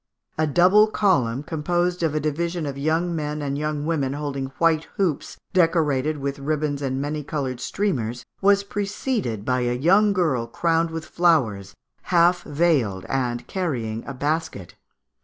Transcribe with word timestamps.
A 0.39 0.47
double 0.47 0.87
column, 0.87 1.43
composed 1.43 2.01
of 2.01 2.15
a 2.15 2.19
division 2.19 2.65
of 2.65 2.75
young 2.75 3.15
men 3.15 3.43
and 3.43 3.55
young 3.55 3.85
women 3.85 4.13
holding 4.13 4.47
white 4.57 4.85
hoops 4.97 5.37
decorated 5.53 6.17
with 6.17 6.39
ribbons 6.39 6.81
and 6.81 6.99
many 6.99 7.21
coloured 7.23 7.59
streamers, 7.59 8.25
was 8.41 8.63
preceded 8.63 9.45
by 9.45 9.59
a 9.61 9.75
young 9.77 10.11
girl 10.11 10.47
crowned 10.47 10.89
with 10.89 11.05
flowers, 11.05 11.75
half 12.01 12.41
veiled, 12.41 13.05
and 13.09 13.45
carrying 13.45 14.03
a 14.07 14.13
basket. 14.15 14.73